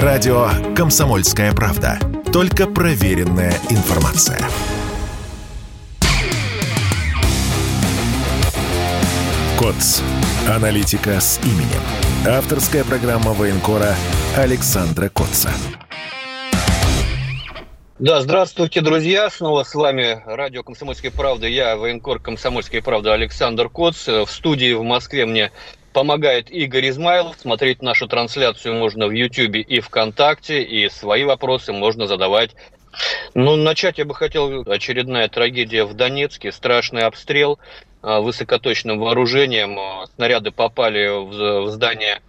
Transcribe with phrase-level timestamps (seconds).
[0.00, 1.98] Радио «Комсомольская правда».
[2.32, 4.38] Только проверенная информация.
[9.58, 10.00] КОЦ.
[10.48, 11.82] Аналитика с именем.
[12.26, 13.94] Авторская программа военкора
[14.34, 15.50] Александра Котца.
[17.98, 19.28] Да, здравствуйте, друзья.
[19.28, 21.46] Снова с вами радио «Комсомольская правда».
[21.46, 24.06] Я, военкор «Комсомольская правда» Александр Коц.
[24.06, 25.52] В студии в Москве мне
[25.92, 27.36] помогает Игорь Измайлов.
[27.38, 30.62] Смотреть нашу трансляцию можно в Ютьюбе и ВКонтакте.
[30.62, 32.50] И свои вопросы можно задавать
[33.34, 34.62] ну, начать я бы хотел.
[34.70, 36.52] Очередная трагедия в Донецке.
[36.52, 37.58] Страшный обстрел
[38.02, 39.78] а, высокоточным вооружением.
[40.14, 42.20] Снаряды попали в здание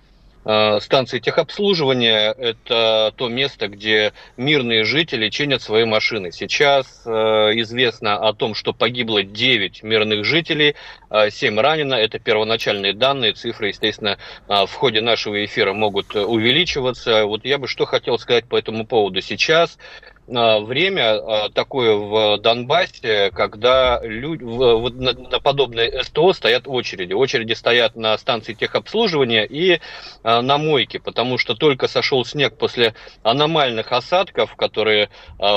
[0.43, 6.31] станции техобслуживания– это то место, где мирные жители чинят свои машины.
[6.31, 10.75] Сейчас э, известно о том, что погибло 9 мирных жителей,
[11.09, 11.93] 7 э, ранено.
[11.95, 13.33] Это первоначальные данные.
[13.33, 17.25] Цифры, естественно, в ходе нашего эфира могут увеличиваться.
[17.25, 19.21] Вот я бы что хотел сказать по этому поводу.
[19.21, 19.77] Сейчас
[20.27, 27.13] время а, такое в Донбассе, когда люди, на, на подобные СТО стоят очереди.
[27.13, 29.79] Очереди стоят на станции техобслуживания и
[30.23, 35.09] а, на мойке, потому что только сошел снег после аномальных осадков, которые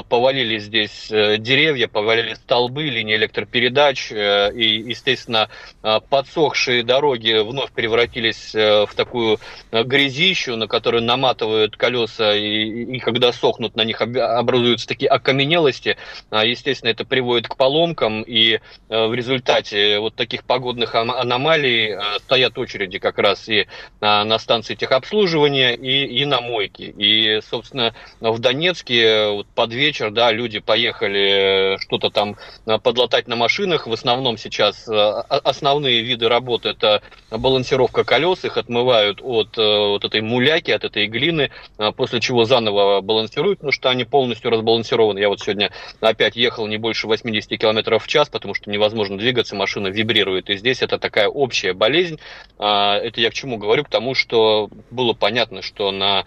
[0.08, 5.48] повалили здесь э, деревья, повалили столбы, линии электропередач, э, и, естественно,
[5.82, 9.38] подсохшие дороги вновь превратились э, в такую
[9.72, 15.96] грязищу, на которую наматывают колеса, и, и когда сохнут, на них образуются образуются такие окаменелости.
[16.30, 18.54] А, естественно, это приводит к поломкам, и
[18.88, 23.66] э, в результате вот таких погодных аномалий э, стоят очереди как раз и
[24.00, 26.86] а, на станции техобслуживания, и, и на мойке.
[26.86, 32.36] И, собственно, в Донецке вот под вечер, да, люди поехали э, что-то там
[32.82, 33.86] подлатать на машинах.
[33.86, 40.70] В основном сейчас основные виды работы это балансировка колес, их отмывают от вот этой муляки,
[40.70, 41.50] от этой глины,
[41.96, 45.18] после чего заново балансируют, потому что они полностью полностью разбалансирован.
[45.18, 49.56] Я вот сегодня опять ехал не больше 80 км в час, потому что невозможно двигаться,
[49.56, 50.50] машина вибрирует.
[50.50, 52.18] И здесь это такая общая болезнь.
[52.58, 53.84] А, это я к чему говорю?
[53.84, 56.24] К тому, что было понятно, что на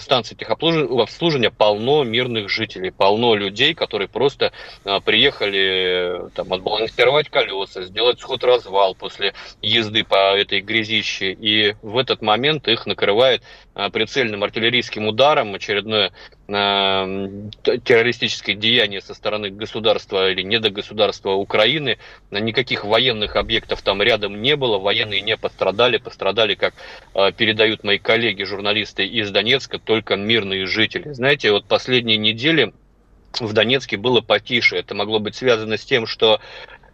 [0.00, 4.52] станции техобслуживания полно мирных жителей, полно людей, которые просто
[4.84, 11.32] а, приехали там, отбалансировать колеса, сделать сход-развал после езды по этой грязище.
[11.32, 13.42] И в этот момент их накрывает
[13.74, 16.12] а, прицельным артиллерийским ударом очередное
[16.52, 21.98] террористическое деяние со стороны государства или недогосударства Украины.
[22.30, 26.74] Никаких военных объектов там рядом не было, военные не пострадали, пострадали, как
[27.14, 31.12] э, передают мои коллеги, журналисты из Донецка, только мирные жители.
[31.12, 32.72] Знаете, вот последние недели
[33.40, 34.76] в Донецке было потише.
[34.76, 36.40] Это могло быть связано с тем, что а,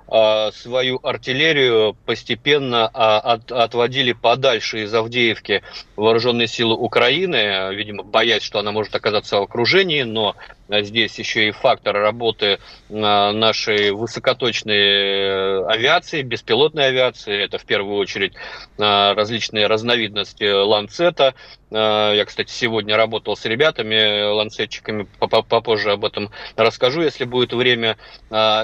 [0.08, 5.62] свою артиллерию постепенно а, от, отводили подальше из Авдеевки
[5.96, 10.34] вооруженные силы Украины, видимо, боясь, что она может оказаться в окружении, но
[10.68, 12.58] здесь еще и фактор работы
[12.88, 18.34] нашей высокоточной э, авиации, беспилотной авиации, это в первую очередь
[18.78, 21.34] различные разновидности ланцета.
[21.70, 27.98] Я, кстати, сегодня работал с ребятами, ланцетчиками, попозже об этом расскажу, если будет время.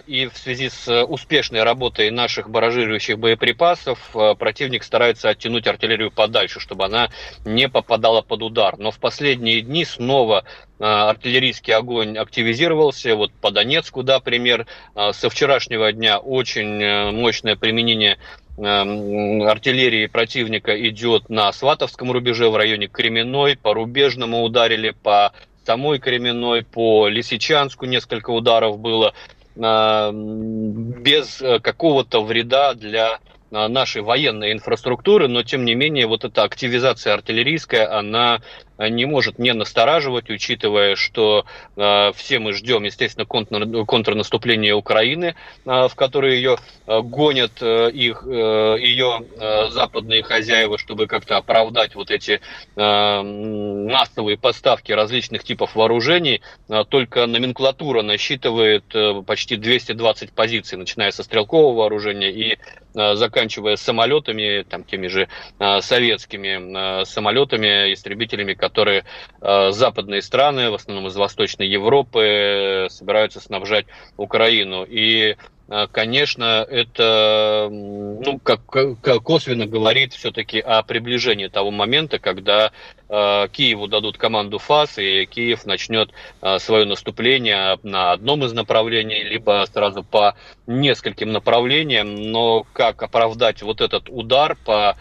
[0.06, 1.04] И в связи с
[1.34, 3.99] успешной работой наших баражирующих боеприпасов
[4.39, 7.11] противник старается оттянуть артиллерию подальше, чтобы она
[7.45, 8.78] не попадала под удар.
[8.78, 10.45] Но в последние дни снова
[10.78, 13.17] а, артиллерийский огонь активизировался.
[13.17, 14.69] Вот по Донецку, да, пример.
[14.95, 18.19] А, со вчерашнего дня очень э, мощное применение
[18.56, 23.56] артиллерии противника идет на Сватовском рубеже в районе Кременной.
[23.56, 25.33] По Рубежному ударили, по
[25.66, 29.12] самой Кременной, по Лисичанску несколько ударов было
[29.56, 33.19] без э, какого-то вреда для
[33.50, 38.41] нашей военной инфраструктуры, но тем не менее вот эта активизация артиллерийская, она
[38.78, 41.44] не может не настораживать, учитывая, что
[41.76, 47.90] э, все мы ждем, естественно, контр, контрнаступления Украины, э, в которое ее э, гонят э,
[47.90, 52.40] их, э, ее э, западные хозяева, чтобы как-то оправдать вот эти
[52.76, 56.42] э, массовые поставки различных типов вооружений.
[56.68, 62.59] Э, только номенклатура насчитывает э, почти 220 позиций, начиная со стрелкового вооружения и
[62.94, 65.28] э, заканчивая самолетами, там, теми же
[65.59, 69.05] э, советскими э, самолетами, истребителями, которые
[69.43, 73.84] э, западные страны, в основном из Восточной Европы, собираются снабжать
[74.16, 74.84] Украину.
[74.84, 75.37] И
[75.69, 82.72] э, конечно, это ну, как, как косвенно говорит все-таки о приближении того момента, когда
[83.07, 86.11] Киеву дадут команду ФАС, и Киев начнет
[86.59, 90.34] свое наступление на одном из направлений, либо сразу по
[90.66, 92.15] нескольким направлениям.
[92.15, 94.97] Но как оправдать вот этот удар по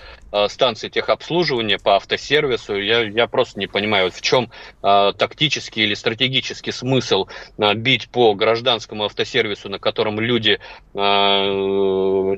[0.47, 4.49] станции техобслуживания, по автосервису, я, я просто не понимаю, в чем
[4.81, 7.27] тактический или стратегический смысл
[7.75, 10.59] бить по гражданскому автосервису, на котором люди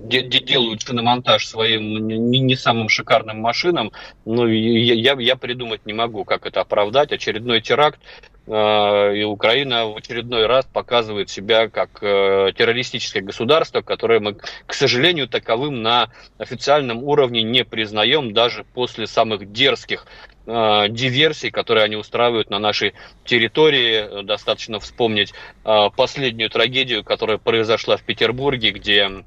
[0.10, 3.92] делают шиномонтаж своим не, не самым шикарным машинам,
[4.26, 7.12] ну, я, я придумать не могу, как это оправдать.
[7.12, 14.20] Очередной теракт, э, и Украина в очередной раз показывает себя как э, террористическое государство, которое
[14.20, 14.36] мы,
[14.68, 20.06] к сожалению, таковым на официальном уровне не признаем даже после самых дерзких
[20.46, 22.94] э, диверсий, которые они устраивают на нашей
[23.24, 24.24] территории.
[24.24, 25.34] Достаточно вспомнить
[25.64, 29.24] последнюю трагедию, которая произошла в Петербурге, где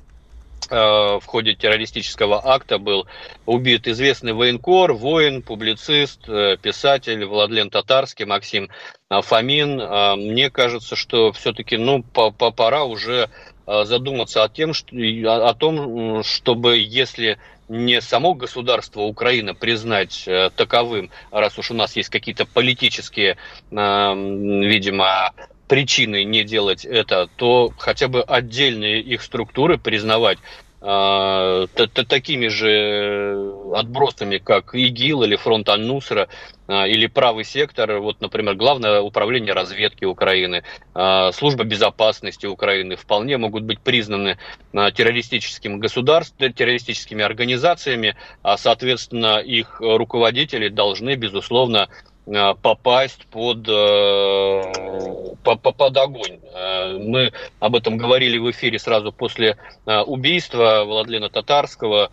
[0.70, 3.06] Э, в ходе террористического акта был
[3.46, 8.68] убит известный военкор, воин, публицист, э, писатель Владлен Татарский, Максим
[9.10, 9.80] Фомин.
[9.80, 13.30] Э, мне кажется, что все-таки ну, пора уже
[13.66, 14.72] задуматься о, тем,
[15.26, 17.38] о том, чтобы если
[17.68, 20.26] не само государство Украины признать
[20.56, 23.36] таковым, раз уж у нас есть какие-то политические,
[23.70, 25.34] видимо,
[25.68, 30.38] причины не делать это, то хотя бы отдельные их структуры признавать
[30.80, 31.66] э,
[32.08, 36.28] такими же отбросами, как ИГИЛ или фронт Аль-Нусра, э,
[36.68, 40.62] или правый сектор, вот, например, Главное управление разведки Украины,
[40.94, 44.36] э, служба безопасности Украины вполне могут быть признаны
[44.72, 51.88] э, террористическим государством, террористическими организациями, а, соответственно, их руководители должны, безусловно,
[52.30, 54.62] Э, попасть под, э,
[55.42, 56.40] под огонь.
[56.52, 59.56] Э, мы об этом говорили в эфире сразу после
[59.86, 62.10] убийства Владлена Татарского,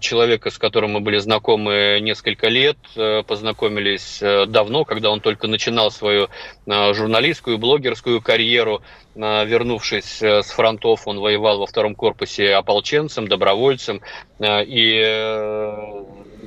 [0.00, 2.78] человека, с которым мы были знакомы несколько лет,
[3.26, 6.28] познакомились давно, когда он только начинал свою
[6.66, 8.82] журналистскую, блогерскую карьеру.
[9.14, 14.00] Вернувшись с фронтов, он воевал во втором корпусе ополченцем, добровольцем.
[14.40, 14.98] И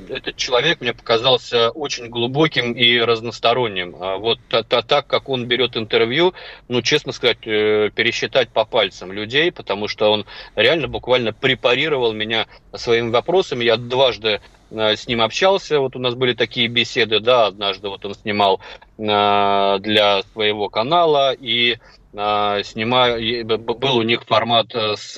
[0.08, 3.96] этот человек мне показался очень глубоким и разносторонним.
[4.00, 6.34] А вот так, как он берет интервью,
[6.68, 12.46] ну, честно сказать, э, пересчитать по пальцам людей, потому что он реально буквально препарировал меня
[12.74, 13.64] своими вопросами.
[13.64, 14.40] Я дважды
[14.70, 18.60] э, с ним общался, вот у нас были такие беседы, да, однажды вот он снимал
[18.98, 21.78] э, для своего канала, и
[22.14, 25.16] снимаю, был у них формат с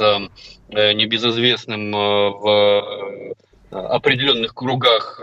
[0.71, 3.35] небезызвестным в
[3.73, 5.21] определенных кругах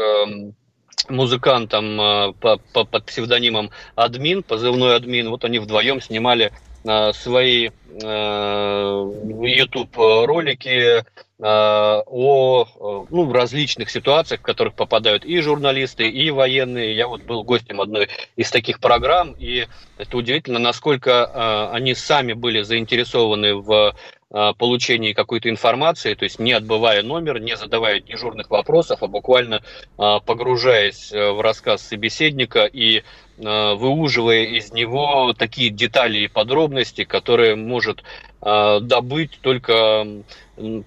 [1.10, 5.30] музыкантом э, по, по, под псевдонимом Админ, позывной Админ.
[5.30, 6.51] Вот они вдвоем снимали
[6.83, 9.12] э, свои э,
[9.44, 11.04] YouTube ролики
[11.44, 16.96] о ну, различных ситуациях, в которых попадают и журналисты, и военные.
[16.96, 19.68] Я вот был гостем одной из таких программ, и
[19.98, 23.96] это удивительно, насколько они сами были заинтересованы в
[24.34, 29.62] Э, получении какой-то информации, то есть не отбывая номер, не задавая дежурных вопросов, а буквально
[29.98, 33.04] э, погружаясь э, в рассказ собеседника и
[33.38, 38.04] выуживая из него такие детали и подробности, которые может
[38.40, 40.06] добыть только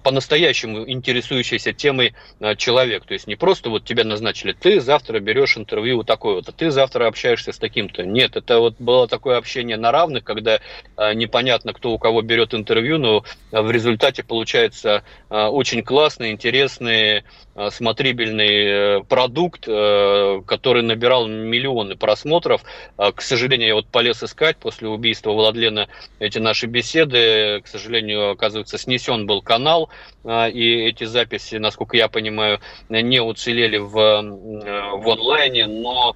[0.03, 3.05] по-настоящему интересующийся темой а, человек.
[3.05, 6.51] То есть не просто вот тебя назначили, ты завтра берешь интервью вот такой вот, а
[6.51, 8.03] ты завтра общаешься с таким-то.
[8.03, 10.59] Нет, это вот было такое общение на равных, когда
[10.95, 17.23] а, непонятно, кто у кого берет интервью, но в результате получается а, очень классный, интересный,
[17.69, 22.61] смотрибельный э, продукт, э, который набирал миллионы просмотров.
[22.97, 25.87] К сожалению, я вот полез искать после убийства Владлена
[26.19, 27.61] эти наши беседы.
[27.63, 29.89] К сожалению, оказывается, снесен был канал канал,
[30.23, 36.15] а, и эти записи, насколько я понимаю, не уцелели в, э, в онлайне, но,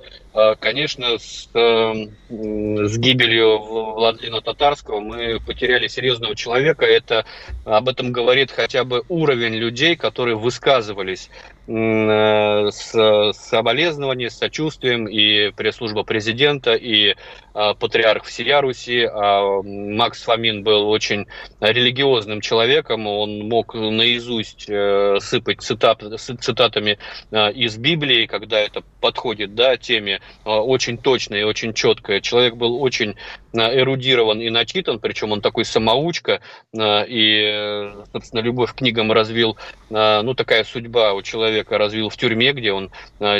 [0.60, 6.86] конечно, с, э, с гибелью Владлена Татарского мы потеряли серьезного человека.
[6.86, 7.26] Это
[7.66, 11.30] об этом говорит хотя бы уровень людей, которые высказывались
[11.72, 19.04] Э, с соболезнованием, с сочувствием и пресс-служба президента, и э, патриарх всея Руси.
[19.04, 21.28] А Макс Фомин был очень
[21.60, 26.98] религиозным человеком, он мог наизусть э, сыпать цитат, цитатами
[27.32, 32.22] из Библии, когда это подходит да, теме, очень точно и очень четко.
[32.22, 33.16] Человек был очень
[33.54, 36.42] эрудирован и начитан, причем он такой самоучка,
[36.78, 39.58] и, собственно, любовь к книгам развил,
[39.90, 42.92] ну, такая судьба у человека развил в тюрьме, где он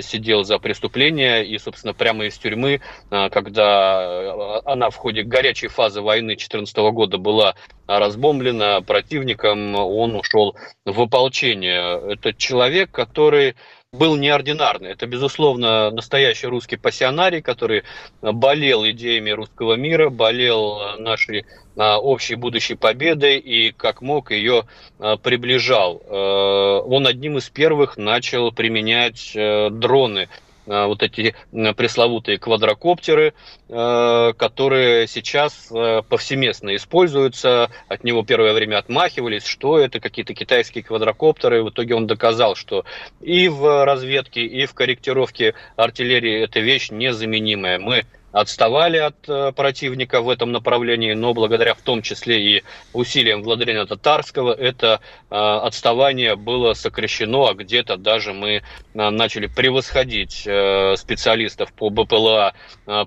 [0.02, 6.30] сидел за преступление, и, собственно, прямо из тюрьмы, когда она в ходе горячей фазы войны
[6.30, 7.56] 2014 года была
[7.86, 10.56] разбомблена противником, он ушел
[10.86, 12.14] в ополчение.
[12.14, 13.56] Это человек, который
[13.92, 14.92] был неординарный.
[14.92, 17.84] Это, безусловно, настоящий русский пассионарий, который
[18.22, 24.66] болел идеями русского мира, болел нашей общей будущей победой и как мог ее
[25.24, 26.02] приближал.
[26.08, 33.34] Он одним из первых начал применять дроны Э, вот эти пресловутые квадрокоптеры,
[33.68, 37.70] э, которые сейчас э, повсеместно используются.
[37.88, 41.64] От него первое время отмахивались, что это какие-то китайские квадрокоптеры.
[41.64, 42.86] В итоге он доказал, что
[43.20, 47.80] и в разведке, и в корректировке артиллерии эта вещь незаменимая.
[47.80, 53.44] Мы отставали от э, противника в этом направлении, но благодаря в том числе и усилиям
[53.44, 58.62] Владимира Татарского это э, отставание было сокращено, а где-то даже мы э,
[58.94, 60.48] начали превосходить
[61.00, 62.54] специалистов по БПЛА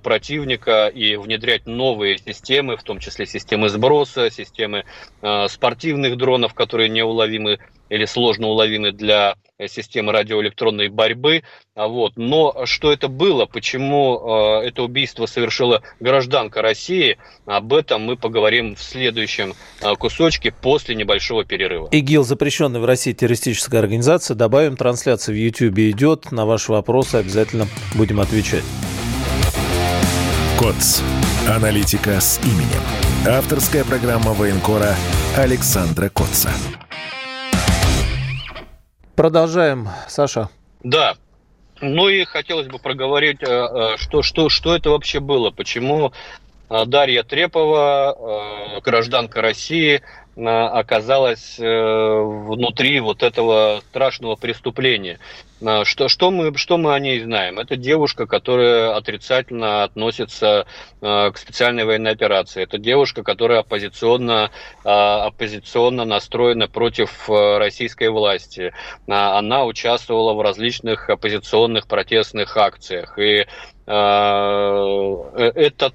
[0.02, 4.84] противника и внедрять новые системы, в том числе системы сброса, системы
[5.48, 7.58] спортивных дронов, которые неуловимы
[7.92, 11.42] или сложно уловимы для э, системы радиоэлектронной борьбы.
[11.74, 12.14] А вот.
[12.16, 18.76] Но что это было, почему э, это убийство совершила гражданка России, об этом мы поговорим
[18.76, 21.88] в следующем э, кусочке после небольшого перерыва.
[21.90, 24.34] ИГИЛ, запрещенная в России террористическая организация.
[24.34, 26.32] Добавим, трансляция в YouTube идет.
[26.32, 28.64] На ваши вопросы обязательно будем отвечать.
[30.58, 31.02] КОЦ.
[31.46, 32.82] Аналитика с именем.
[33.26, 34.96] Авторская программа военкора
[35.36, 36.50] Александра Котца.
[39.22, 40.48] Продолжаем, Саша.
[40.82, 41.14] Да.
[41.80, 46.12] Ну и хотелось бы проговорить, э, э, что, что, что это вообще было, почему
[46.86, 50.02] Дарья Трепова, гражданка России,
[50.34, 55.18] оказалась внутри вот этого страшного преступления.
[55.84, 57.60] Что, что, мы, что мы о ней знаем?
[57.60, 60.66] Это девушка, которая отрицательно относится
[61.00, 62.62] к специальной военной операции.
[62.64, 64.50] Это девушка, которая оппозиционно,
[64.82, 68.72] оппозиционно настроена против российской власти.
[69.06, 73.18] Она участвовала в различных оппозиционных протестных акциях.
[73.18, 73.46] И
[73.84, 75.22] это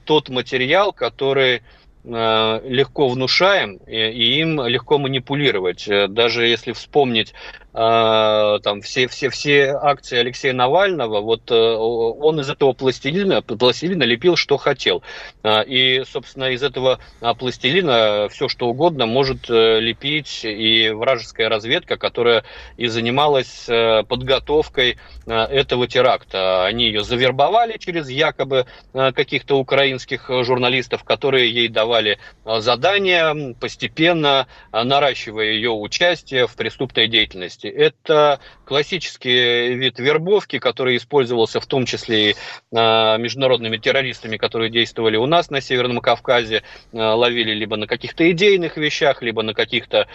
[0.04, 1.62] тот материал, который
[2.10, 5.90] Э, легко внушаем и им легко манипулировать.
[5.90, 7.36] Э, даже если вспомнить э,
[7.78, 14.58] там все, все, все акции Алексея Навального, вот он из этого пластилина, пластилина лепил, что
[14.58, 15.04] хотел.
[15.46, 17.00] И, собственно, из этого
[17.38, 22.44] пластилина все, что угодно может лепить и вражеская разведка, которая
[22.78, 23.68] и занималась
[24.08, 26.66] подготовкой этого теракта.
[26.66, 34.84] Они ее завербовали через якобы каких-то украинских журналистов, которые ей давали а, задания, постепенно а,
[34.84, 37.67] наращивая ее участие в преступной деятельности.
[37.70, 42.36] Это классический вид вербовки, который использовался в том числе и
[42.76, 48.78] а, международными террористами, которые действовали у нас на Северном Кавказе, ловили либо на каких-то идейных
[48.78, 50.08] вещах, либо на каких-то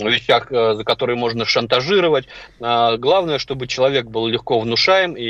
[0.00, 2.26] вещах, за которые можно шантажировать.
[2.58, 5.24] Главное, чтобы человек был легко внушаем, и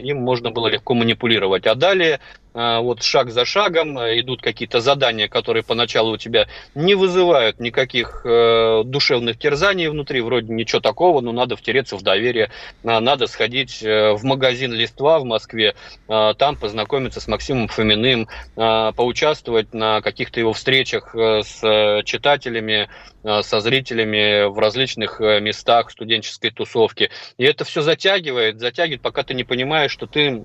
[0.00, 1.66] им можно было легко манипулировать.
[1.66, 2.20] А далее а,
[2.56, 8.22] вот шаг за шагом э, идут какие-то задания, которые поначалу у тебя не вызывают никаких
[8.24, 12.50] э, душевных терзаний внутри, вроде ничего такого, но надо втереться в доверие,
[12.82, 15.74] а, надо сходить э, в магазин «Листва» в Москве,
[16.08, 22.88] а, там познакомиться с Максимом Фоминым, поучаствовать на каких-то его встречах с читателями,
[23.22, 27.10] со зрителями в различных местах студенческой тусовки.
[27.36, 30.42] И это все затягивает, затягивает, пока ты не понимаешь, что ты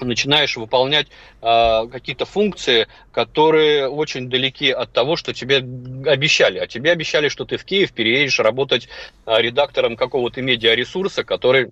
[0.00, 1.08] начинаешь выполнять
[1.42, 6.58] э, какие-то функции, которые очень далеки от того, что тебе обещали.
[6.58, 8.88] А тебе обещали, что ты в Киев переедешь работать
[9.26, 11.70] э, редактором какого-то медиаресурса, который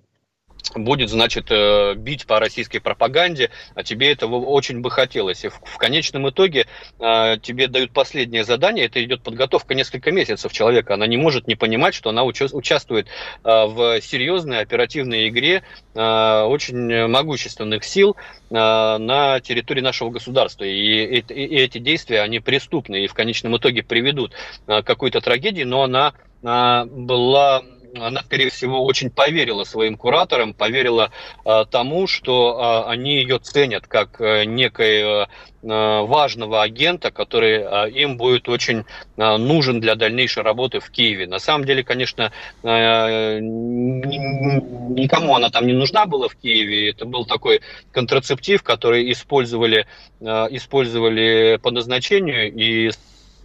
[0.75, 5.43] будет, значит, э, бить по российской пропаганде, а тебе этого очень бы хотелось.
[5.45, 6.67] И в, в конечном итоге
[6.99, 10.93] э, тебе дают последнее задание, это идет подготовка несколько месяцев человека.
[10.95, 13.09] Она не может не понимать, что она уча- участвует э,
[13.43, 18.15] в серьезной оперативной игре очень могущественных сил
[18.49, 20.63] на территории нашего государства.
[20.63, 24.33] И, эти действия, они преступные и в конечном итоге приведут
[24.67, 27.63] э, к какой-то трагедии, но она была
[27.95, 31.11] она, скорее всего, очень поверила своим кураторам, поверила
[31.45, 35.25] э, тому, что э, они ее ценят как э, некой э,
[35.63, 38.85] важного агента, который э, им будет очень
[39.17, 41.27] э, нужен для дальнейшей работы в Киеве.
[41.27, 42.31] На самом деле, конечно,
[42.63, 46.91] э, никому она там не нужна была в Киеве.
[46.91, 49.87] Это был такой контрацептив, который использовали,
[50.19, 52.91] э, использовали по назначению и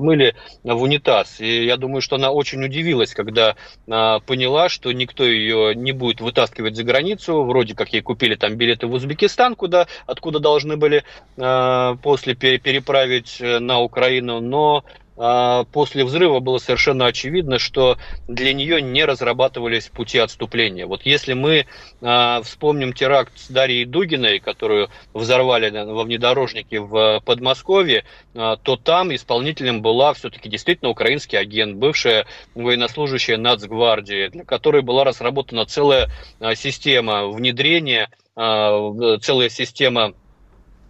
[0.03, 1.41] смыли в унитаз.
[1.41, 3.55] И я думаю, что она очень удивилась, когда
[3.89, 7.45] а, поняла, что никто ее не будет вытаскивать за границу.
[7.45, 11.05] Вроде как ей купили там билеты в Узбекистан, куда, откуда должны были
[11.39, 14.41] а, после переправить э, на Украину.
[14.41, 20.87] Но после взрыва было совершенно очевидно, что для нее не разрабатывались пути отступления.
[20.87, 21.67] Вот если мы
[22.01, 28.05] а, вспомним теракт с Дарьей Дугиной, которую взорвали во внедорожнике в Подмосковье,
[28.35, 35.05] а, то там исполнителем была все-таки действительно украинский агент, бывшая военнослужащая Нацгвардии, для которой была
[35.05, 36.09] разработана целая
[36.55, 40.15] система внедрения, целая система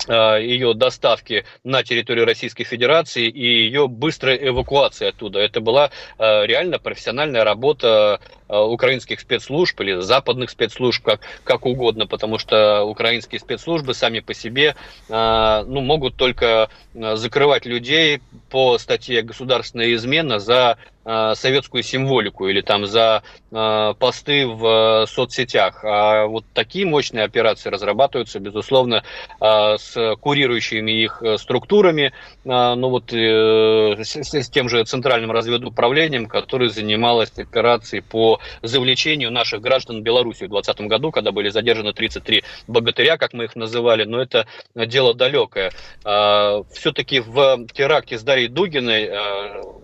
[0.08, 5.38] ее доставки на территорию Российской Федерации и ее быстрой эвакуации оттуда.
[5.38, 12.06] Это была э, реально профессиональная работа э, украинских спецслужб или западных спецслужб, как, как угодно,
[12.06, 14.76] потому что украинские спецслужбы сами по себе
[15.08, 18.20] ну, могут только закрывать людей
[18.52, 25.06] по статье «Государственная измена» за Э, советскую символику или там за э, посты в э,
[25.08, 25.84] соцсетях.
[25.84, 29.02] А вот такие мощные операции разрабатываются, безусловно,
[29.40, 32.12] с курирующими их структурами,
[32.44, 40.00] ну вот с, с тем же Центральным разведуправлением, которое занималось операцией по завлечению наших граждан
[40.00, 44.20] в Беларуси в 2020 году, когда были задержаны 33 богатыря, как мы их называли, но
[44.20, 45.72] это дело далекое.
[46.02, 49.10] Все-таки в теракте с Дарьей Дугиной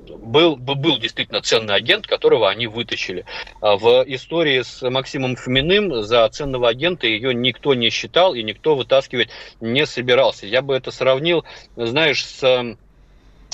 [0.09, 3.25] был, был действительно ценный агент, которого они вытащили.
[3.61, 8.75] А в истории с Максимом Фоминым за ценного агента ее никто не считал и никто
[8.75, 10.47] вытаскивать не собирался.
[10.47, 11.45] Я бы это сравнил,
[11.77, 12.77] знаешь, с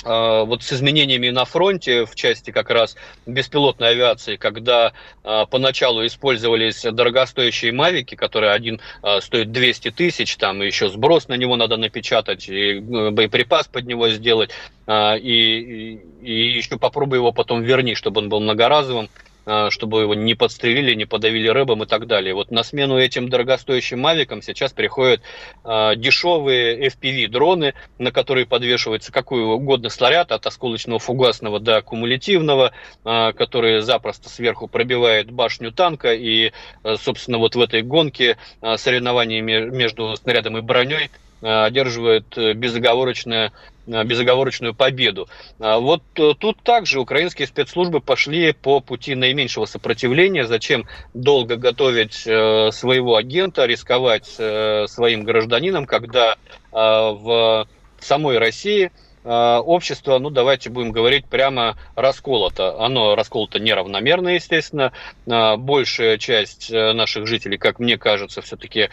[0.02, 2.96] вот с изменениями на фронте в части как раз
[3.26, 10.60] беспилотной авиации, когда а, поначалу использовались дорогостоящие мавики, которые один а, стоит 200 тысяч, там
[10.62, 14.50] еще сброс на него надо напечатать, и э, боеприпас под него сделать,
[14.86, 19.08] и, и, и еще попробуй его потом верни, чтобы он был многоразовым.
[19.46, 22.34] А, чтобы его не подстрелили, не подавили рыбам и так далее.
[22.34, 25.20] Вот на смену этим дорогостоящим мавикам сейчас приходят
[25.64, 32.72] а, дешевые FPV-дроны, на которые подвешивается какой угодно снаряд, от осколочного фугасного до кумулятивного,
[33.04, 36.14] а, который запросто сверху пробивает башню танка.
[36.14, 36.52] И,
[36.96, 38.38] собственно, вот в этой гонке
[38.76, 41.10] соревнования между снарядом и броней
[41.44, 43.52] одерживает безоговорочное
[43.86, 45.28] Э, безоговорочную победу.
[45.60, 50.46] А вот э, тут также украинские спецслужбы пошли по пути наименьшего сопротивления.
[50.46, 56.36] Зачем долго готовить э, своего агента, рисковать своим гражданином, когда
[56.72, 57.68] в
[58.00, 62.78] самой России Э, общество, ну давайте будем говорить прямо расколото.
[62.78, 64.92] Оно расколото неравномерно, естественно.
[65.26, 68.90] Э, большая часть э, наших жителей, как мне кажется, все-таки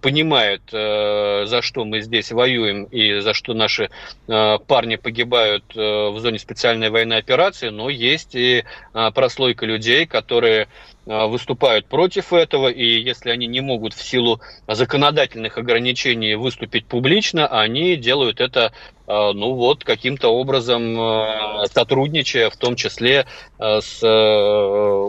[0.00, 3.90] понимает, за что мы здесь воюем и за что наши
[4.26, 10.68] парни погибают в зоне специальной военной операции, но есть и прослойка людей, которые
[11.06, 17.96] выступают против этого, и если они не могут в силу законодательных ограничений выступить публично, они
[17.96, 18.72] делают это
[19.06, 23.26] Э, ну вот, каким-то образом э, сотрудничая, в том числе
[23.58, 24.02] э, с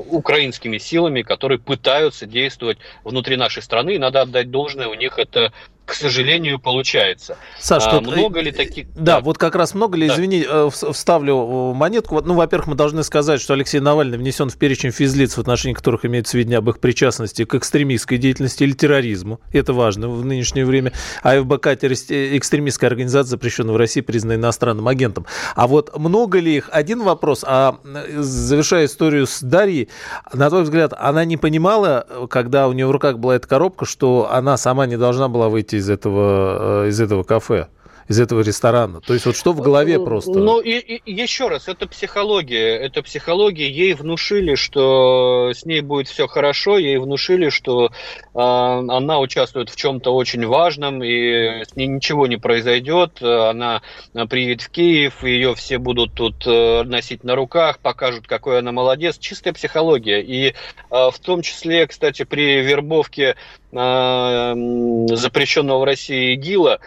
[0.10, 3.96] украинскими силами, которые пытаются действовать внутри нашей страны.
[3.96, 5.54] И надо отдать должное, у них это
[5.86, 7.38] к сожалению, получается.
[7.60, 8.94] Саш, а, много ли таких...
[8.94, 10.14] Да, да, вот как раз много ли, да.
[10.14, 12.22] извини, вставлю монетку.
[12.22, 16.06] Ну, во-первых, мы должны сказать, что Алексей Навальный внесен в перечень физлиц, в отношении которых
[16.06, 19.40] имеют сведения об их причастности к экстремистской деятельности или терроризму.
[19.52, 20.92] Это важно в нынешнее время.
[21.24, 25.26] А ФБК– экстремистская организация, запрещенная в России России признан иностранным агентом.
[25.56, 26.70] А вот много ли их?
[26.72, 27.46] Один вопрос.
[27.48, 27.78] А
[28.18, 29.90] завершая историю с Дарьей,
[30.34, 34.30] на твой взгляд, она не понимала, когда у нее в руках была эта коробка, что
[34.32, 37.68] она сама не должна была выйти из этого, э, из этого кафе?
[38.08, 39.02] из этого ресторана?
[39.02, 40.32] То есть вот что в голове ну, просто?
[40.32, 42.78] Ну, и, и еще раз, это психология.
[42.78, 43.70] Это психология.
[43.70, 47.90] Ей внушили, что с ней будет все хорошо, ей внушили, что э,
[48.34, 53.22] она участвует в чем-то очень важном, и с ней ничего не произойдет.
[53.22, 53.82] Она
[54.30, 59.18] приедет в Киев, ее все будут тут э, носить на руках, покажут, какой она молодец.
[59.18, 60.22] Чистая психология.
[60.22, 60.54] И э,
[60.90, 63.36] в том числе, кстати, при вербовке
[63.76, 66.80] запрещенного в России ИГИЛа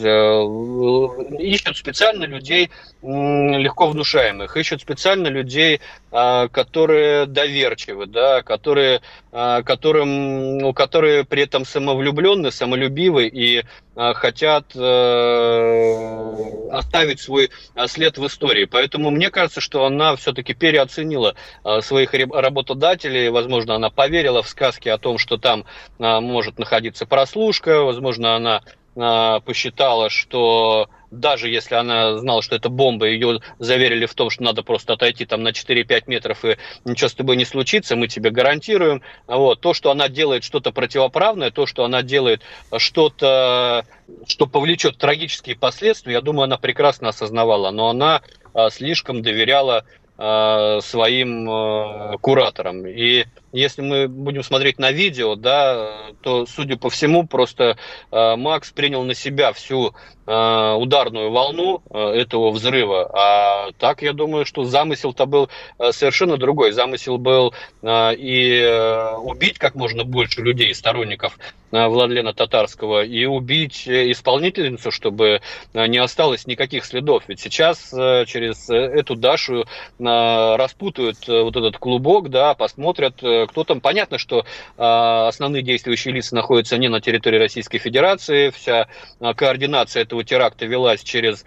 [1.38, 2.70] Ищут специально людей
[3.02, 13.26] легко внушаемых, ищут специально людей, которые доверчивы, да, которые, которым, которые при этом самовлюбленны, самолюбивы
[13.28, 13.64] и
[14.00, 17.50] Э, хотят э, оставить свой
[17.86, 18.64] след в истории.
[18.64, 21.34] Поэтому мне кажется, что она все-таки переоценила
[21.80, 23.28] своих работодателей.
[23.28, 25.64] Возможно, она поверила в сказки о том, что там
[25.98, 27.82] может находиться прослушка.
[27.82, 28.62] Возможно, она
[28.94, 34.62] посчитала, что даже если она знала, что это бомба, ее заверили в том, что надо
[34.62, 39.02] просто отойти там на 4-5 метров и ничего с тобой не случится, мы тебе гарантируем.
[39.26, 39.60] Вот.
[39.60, 42.42] То, что она делает что-то противоправное, то, что она делает
[42.78, 43.84] что-то,
[44.26, 48.22] что повлечет трагические последствия, я думаю, она прекрасно осознавала, но она
[48.54, 49.84] а, слишком доверяла
[50.16, 52.86] а, своим а, кураторам.
[52.86, 57.76] И если мы будем смотреть на видео, да, то, судя по всему, просто
[58.10, 59.94] э, Макс принял на себя всю
[60.26, 63.10] э, ударную волну э, этого взрыва.
[63.12, 66.72] А так, я думаю, что замысел-то был э, совершенно другой.
[66.72, 71.38] Замысел был э, и э, убить как можно больше людей, сторонников
[71.72, 75.40] э, Владлена Татарского, и убить исполнительницу, чтобы
[75.72, 77.24] э, не осталось никаких следов.
[77.26, 79.64] Ведь сейчас э, через эту Дашу э,
[79.98, 83.80] распутают э, вот этот клубок, да, посмотрят, э, кто там.
[83.80, 84.42] Понятно, что э,
[84.76, 88.50] основные действующие лица находятся не на территории Российской Федерации.
[88.50, 88.88] Вся
[89.20, 91.44] э, координация этого теракта велась через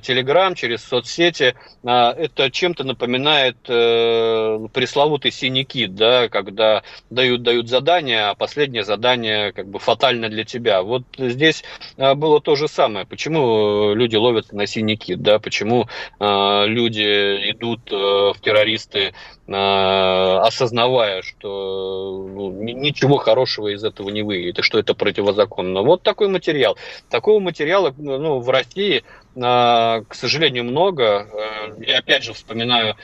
[0.00, 1.56] Телеграм, через соцсети.
[1.84, 8.84] А, это чем-то напоминает э, пресловутый синий кит, да, когда дают, дают задание, а последнее
[8.84, 10.82] задание как бы фатально для тебя.
[10.82, 11.64] Вот здесь
[11.98, 13.06] а, было то же самое.
[13.06, 15.88] Почему люди ловят на синий кит, да, почему
[16.20, 19.12] а, люди идут э, в террористы,
[19.44, 25.82] осознавая, что ну, ничего хорошего из этого не выйдет, и что это противозаконно.
[25.82, 26.78] Вот такой материал.
[27.10, 29.02] Такого материала ну, в России
[29.34, 31.26] к сожалению, много.
[31.32, 32.96] Э, и опять же вспоминаю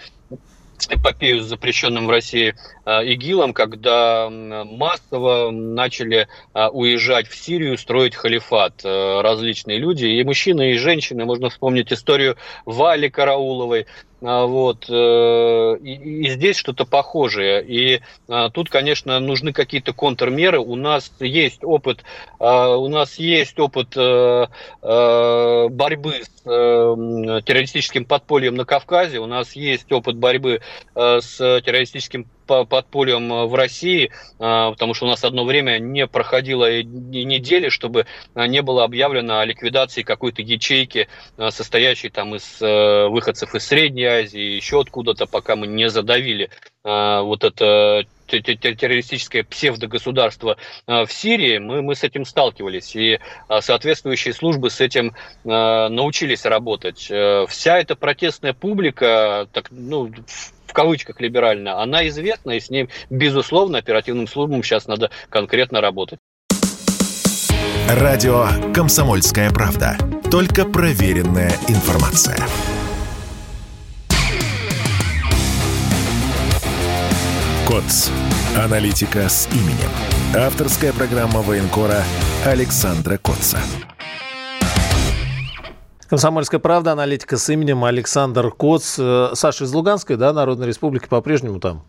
[0.90, 8.14] эпопею с запрещенным в России э, ИГИЛом, когда массово начали э, уезжать в Сирию, строить
[8.14, 11.24] халифат различные люди, и мужчины, и женщины.
[11.24, 13.86] Можно вспомнить историю Вали Карауловой, а,
[14.20, 17.64] вот, э, и, и здесь что-то похожее.
[17.64, 20.58] И а, тут, конечно, нужны какие-то контрмеры.
[20.58, 22.02] У нас есть опыт,
[22.40, 24.46] а, у нас есть опыт э,
[24.82, 30.60] борьбы с террористическим подпольем на Кавказе, у нас есть опыт борьбы
[30.94, 36.70] с террористическим подпольем э, в России, а, потому что у нас одно время не проходило
[36.70, 41.08] и недели, чтобы а, не было объявлено о ликвидации какой-то ячейки,
[41.50, 46.50] состоящей там из э, выходцев из Средней Азии, еще откуда-то, пока мы не задавили
[46.84, 53.18] вот это террористическое псевдогосударство в Сирии, мы, мы с этим сталкивались, и
[53.60, 55.14] соответствующие службы с этим
[55.44, 57.08] научились работать.
[57.10, 60.12] Э, вся эта протестная публика, так, ну,
[60.66, 66.18] в кавычках либеральная, она известна, и с ней, безусловно, оперативным службам сейчас надо конкретно работать.
[67.88, 69.96] Радио «Комсомольская правда».
[70.30, 72.36] Только проверенная информация.
[77.68, 78.10] КОЦ.
[78.56, 79.90] Аналитика с именем.
[80.34, 82.02] Авторская программа военкора
[82.46, 83.58] Александра Котца.
[86.08, 88.98] Комсомольская правда, аналитика с именем Александр Коц.
[88.98, 91.84] Э, Саша из Луганской, да, Народной Республики, по-прежнему там?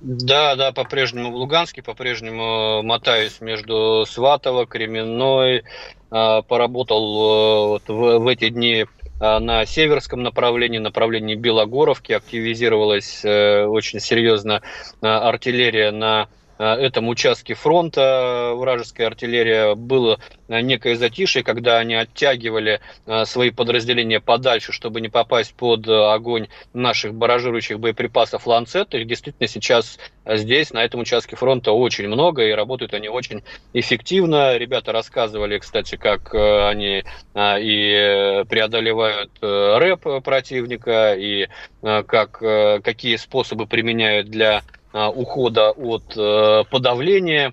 [0.00, 5.62] Да, да, по-прежнему в Луганске, по-прежнему мотаюсь между Сватово, Кременной,
[6.10, 8.86] э, поработал э, вот в, в эти дни
[9.20, 14.60] на северском направлении, направлении Белогоровки, активизировалась очень серьезно
[15.00, 22.80] артиллерия на Э, этом участке фронта вражеская артиллерия было э, некое затишье, когда они оттягивали
[23.06, 28.94] э, свои подразделения подальше, чтобы не попасть под огонь наших баражирующих боеприпасов «Ланцет».
[28.94, 34.56] Их действительно сейчас здесь, на этом участке фронта очень много, и работают они очень эффективно.
[34.56, 41.48] Ребята рассказывали, кстати, как они и преодолевают рэп противника, и
[41.82, 42.38] как,
[42.82, 47.52] какие способы применяют для Э, ухода от э, подавления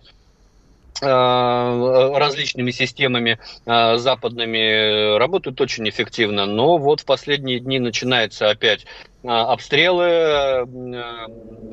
[1.01, 6.45] э, различными системами западными работают очень эффективно.
[6.45, 8.85] Но вот в последние дни начинается опять
[9.23, 10.67] обстрелы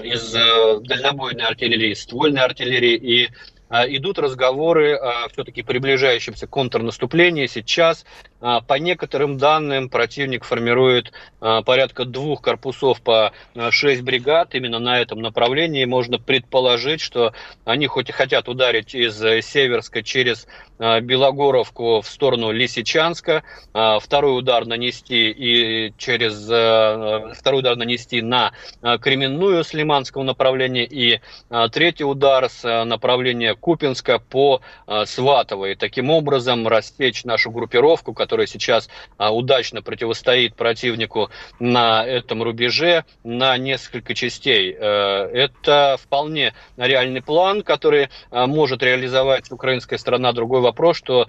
[0.02, 3.28] из дальнобойной артиллерии, ствольной артиллерии и
[3.70, 7.46] идут разговоры о все-таки приближающемся контрнаступлении.
[7.46, 8.06] Сейчас,
[8.40, 13.32] по некоторым данным, противник формирует а, порядка двух корпусов по
[13.70, 14.54] шесть бригад.
[14.54, 17.32] Именно на этом направлении можно предположить, что
[17.64, 20.46] они хоть и хотят ударить из Северска через
[20.78, 26.44] Белогоровку в сторону Лисичанска, второй удар нанести и через
[27.36, 28.52] второй удар нанести на
[29.00, 31.20] Кременную с Лиманского направления и
[31.72, 35.66] третий удар с направления Купинска по э, Сватово.
[35.66, 43.56] И таким образом рассечь нашу группировку, которая сейчас удачно противостоит противнику на этом рубеже на
[43.56, 44.72] несколько частей.
[44.72, 50.34] Это вполне реальный план, который может реализовать украинская страна.
[50.34, 51.28] Другой вопрос, что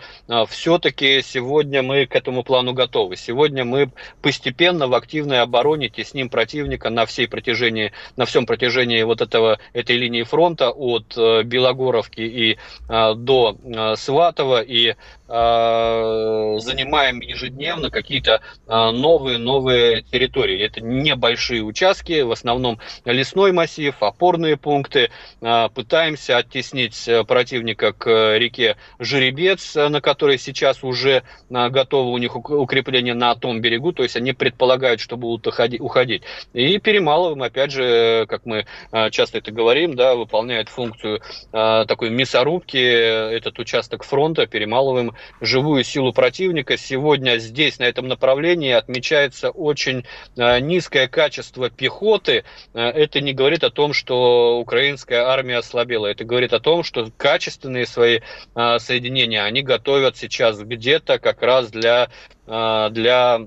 [0.49, 3.15] все-таки сегодня мы к этому плану готовы.
[3.15, 9.21] Сегодня мы постепенно в активной обороне тесним противника на всей протяжении, на всем протяжении вот
[9.21, 12.57] этого, этой линии фронта от Белогоровки и
[12.89, 13.55] до
[13.95, 14.95] Сватова и Э,
[15.29, 20.59] занимаем ежедневно какие-то э, новые новые территории.
[20.59, 25.11] Это небольшие участки, в основном лесной массив, опорные пункты.
[25.41, 33.13] Э, пытаемся оттеснить противника к реке Жеребец, на которой сейчас уже готовы у них укрепления
[33.13, 36.23] на том берегу, то есть они предполагают, что будут уходить.
[36.53, 38.65] И перемалываем, опять же, как мы
[39.11, 46.77] часто это говорим, да, выполняет функцию такой мясорубки этот участок фронта, перемалываем живую силу противника.
[46.77, 50.05] Сегодня здесь, на этом направлении, отмечается очень
[50.36, 52.43] э, низкое качество пехоты.
[52.73, 56.08] Э, это не говорит о том, что украинская армия ослабела.
[56.08, 58.19] Это говорит о том, что качественные свои
[58.55, 62.10] э, соединения они готовят сейчас где-то как раз для,
[62.45, 63.41] для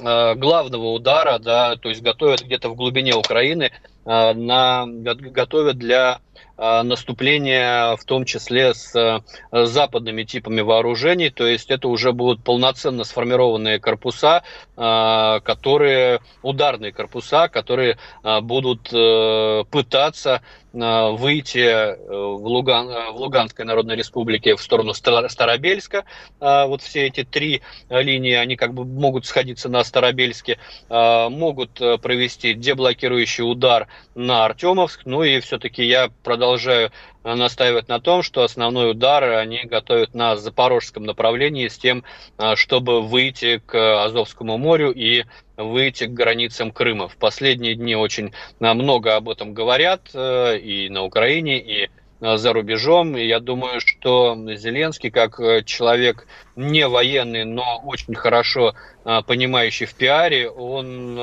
[0.00, 3.70] главного удара, да, то есть готовят где-то в глубине Украины,
[4.04, 6.20] на, готовят для
[6.56, 12.44] а, наступление, в том числе с э, западными типами вооружений, то есть это уже будут
[12.44, 14.44] полноценно сформированные корпуса,
[14.76, 17.98] а, которые, ударные корпуса, которые
[18.42, 26.04] будут э, пытаться выйти э, в, Луган, в Луганской Народной Республике в сторону Старобельска.
[26.40, 33.48] Вот все эти три линии, они как бы могут сходиться на Старобельске, могут провести деблокирующий
[33.48, 36.90] удар на Артемовск, ну и все-таки я продолжаю продолжаю
[37.22, 42.02] настаивать на том, что основной удар они готовят на запорожском направлении с тем,
[42.36, 45.24] а, чтобы выйти к Азовскому морю и
[45.56, 47.06] выйти к границам Крыма.
[47.06, 52.03] В последние дни очень а, много об этом говорят э, и на Украине, и Э,
[52.24, 53.16] за рубежом.
[53.16, 59.86] И я думаю, что Зеленский, как э, человек не военный, но очень хорошо э, понимающий
[59.86, 61.20] в пиаре, он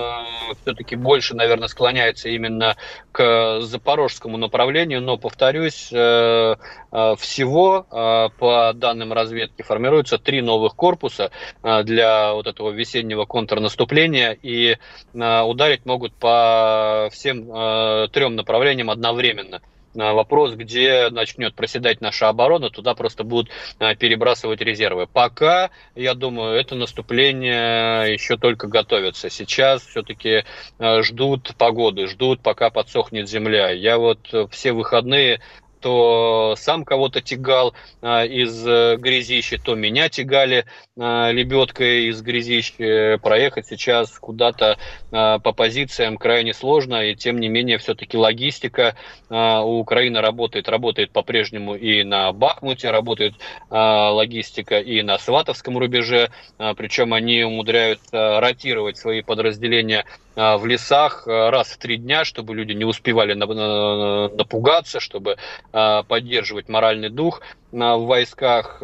[0.62, 2.76] все-таки больше, наверное, склоняется именно
[3.12, 5.02] к запорожскому направлению.
[5.02, 7.86] Но, повторюсь, всего
[8.40, 11.32] по данным разведки формируются три новых корпуса
[11.64, 14.38] для вот этого весеннего контрнаступления.
[14.42, 14.78] И
[15.14, 17.46] ударить могут по всем
[18.10, 19.62] трем направлениям одновременно
[19.94, 23.50] вопрос, где начнет проседать наша оборона, туда просто будут
[23.80, 25.08] а, перебрасывать резервы.
[25.08, 29.30] Пока, я думаю, это наступление еще только готовится.
[29.30, 30.46] Сейчас все-таки
[30.80, 33.72] а, ждут погоды, ждут, пока подсохнет земля.
[33.72, 35.42] Я вот все выходные
[35.82, 40.66] то сам кого-то тягал а, из э, грязища, то меня тягали
[40.98, 43.20] а, лебедкой из грязища.
[43.22, 44.78] Проехать сейчас куда-то
[45.12, 48.96] а, по позициям крайне сложно, и тем не менее все-таки логистика
[49.30, 53.34] у Украины работает, работает по-прежнему и на Бахмуте, работает
[53.70, 56.32] логистика и на Сватовском рубеже,
[56.76, 62.84] причем они умудряются ротировать свои подразделения в лесах раз в три дня, чтобы люди не
[62.84, 65.38] успевали напугаться, чтобы
[65.72, 68.82] поддерживать моральный дух в войсках.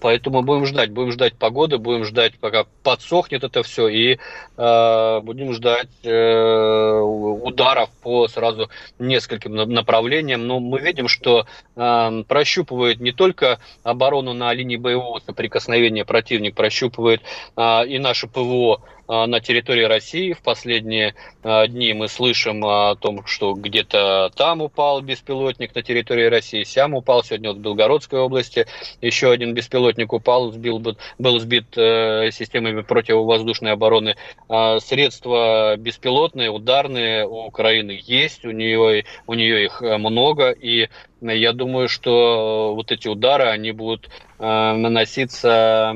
[0.00, 4.18] Поэтому будем ждать, будем ждать погоды, будем ждать, пока подсохнет это все, и
[4.56, 10.46] э, будем ждать э, ударов по сразу нескольким направлениям.
[10.46, 11.46] Но мы видим, что
[11.76, 17.22] э, прощупывает не только оборону на линии боевого соприкосновения противник, прощупывает
[17.56, 20.32] э, и наше ПВО на территории России.
[20.32, 26.26] В последние а, дни мы слышим о том, что где-то там упал беспилотник на территории
[26.26, 27.22] России, сям упал.
[27.22, 28.66] Сегодня вот в Белгородской области
[29.00, 30.82] еще один беспилотник упал, сбил,
[31.18, 34.16] был сбит э, системами противовоздушной обороны.
[34.48, 40.88] А, средства беспилотные, ударные у Украины есть, у нее, у нее их э, много, и
[41.20, 44.10] я думаю, что вот эти удары, они будут э,
[44.42, 45.94] наноситься,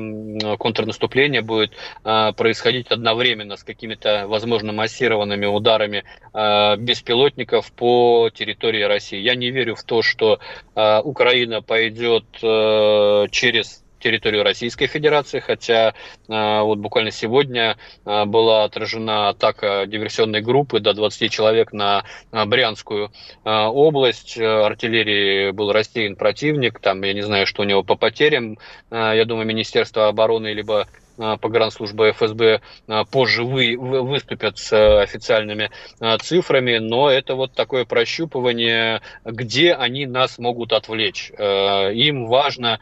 [0.57, 9.19] контрнаступление будет э, происходить одновременно с какими-то, возможно, массированными ударами э, беспилотников по территории России.
[9.19, 10.39] Я не верю в то, что
[10.75, 12.25] Украина пойдет
[13.31, 15.93] через территорию Российской Федерации, хотя
[16.27, 22.45] э, вот буквально сегодня э, была отражена атака диверсионной группы до 20 человек на э,
[22.45, 23.11] Брянскую
[23.43, 24.37] область.
[24.37, 28.57] Артиллерии был рассеян противник, там я не знаю, что у него по потерям.
[28.91, 32.61] Я думаю, Министерство обороны либо погранслужба ФСБ
[33.11, 35.71] позже вы, выступят с официальными
[36.21, 41.31] цифрами, но это вот такое прощупывание, где они нас могут отвлечь.
[41.31, 42.79] Им важно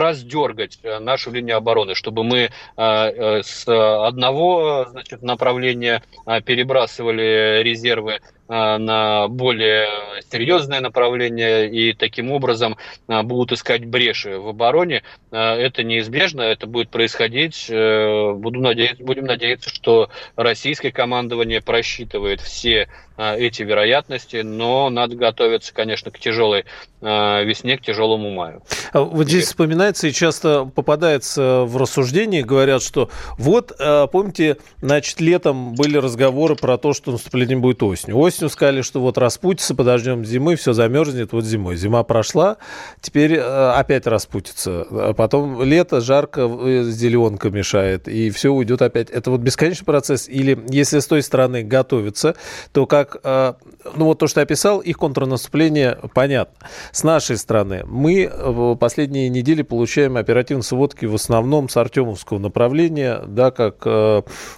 [0.00, 6.02] раздергать нашу линию обороны, чтобы мы с одного значит, направления
[6.44, 9.88] перебрасывали резервы а, на более
[10.30, 12.76] серьезное направление и таким образом
[13.08, 15.02] а, будут искать бреши в обороне.
[15.30, 17.66] А, это неизбежно, это будет происходить.
[17.68, 25.74] Э, буду надеяться, будем надеяться, что российское командование просчитывает все эти вероятности, но надо готовиться,
[25.74, 26.64] конечно, к тяжелой
[27.02, 28.62] весне, к тяжелому маю.
[28.94, 33.70] Вот здесь вспоминается и часто попадается в рассуждении, говорят, что вот,
[34.10, 38.16] помните, значит, летом были разговоры про то, что наступление будет осенью.
[38.32, 41.76] Осенью сказали, что вот распутится, подождем зимы, все замерзнет, вот зимой.
[41.76, 42.56] Зима прошла,
[43.02, 44.86] теперь э, опять распутится.
[44.90, 49.10] А потом лето, жарко, э, зеленка мешает, и все уйдет опять.
[49.10, 50.30] Это вот бесконечный процесс.
[50.30, 52.34] Или если с той стороны готовиться,
[52.72, 53.52] то как, э,
[53.96, 56.66] ну вот то, что я описал, их контрнаступление понятно.
[56.90, 63.22] С нашей стороны мы в последние недели получаем оперативные сводки в основном с Артемовского направления,
[63.26, 63.86] да, как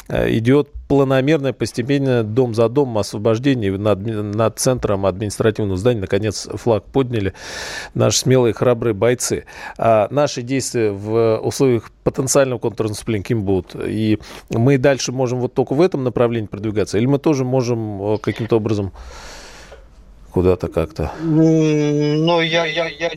[0.09, 6.01] идет планомерное постепенное дом за домом освобождение над, над центром административного здания.
[6.01, 7.35] Наконец флаг подняли
[7.95, 9.45] наши смелые храбрые бойцы.
[9.79, 13.75] А наши действия в условиях потенциального контрнаступления каким будут?
[13.77, 14.19] И
[14.51, 16.99] мы дальше можем вот только в этом направлении продвигаться?
[16.99, 18.93] Или мы тоже можем э, каким-то образом
[20.31, 21.13] куда-то как-то?
[21.23, 23.11] Ну, я, я, я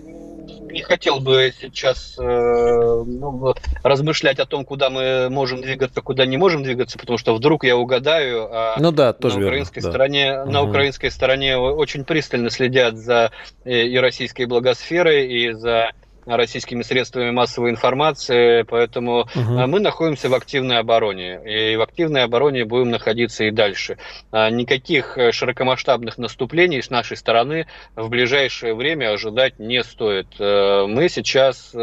[0.71, 3.53] не хотел бы сейчас э, ну,
[3.83, 7.77] размышлять о том, куда мы можем двигаться, куда не можем двигаться, потому что вдруг я
[7.77, 8.47] угадаю.
[8.51, 10.45] А ну да, тоже на украинской верно, стороне, да.
[10.45, 10.69] на угу.
[10.69, 13.31] украинской стороне очень пристально следят за
[13.63, 15.91] э, и российской благосферой, и за
[16.35, 19.67] российскими средствами массовой информации, поэтому угу.
[19.67, 23.97] мы находимся в активной обороне, и в активной обороне будем находиться и дальше.
[24.31, 30.27] А, никаких э, широкомасштабных наступлений с нашей стороны в ближайшее время ожидать не стоит.
[30.39, 31.73] Э, мы сейчас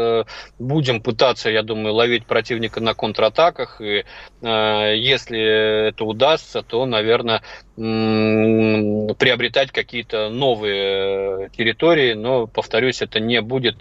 [0.59, 4.05] будем пытаться, я думаю, ловить противника на контратаках, и
[4.41, 7.41] если это удастся, то, наверное,
[7.75, 13.77] приобретать какие-то новые территории, но, повторюсь, это не будет